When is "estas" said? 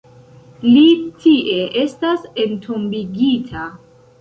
1.83-2.27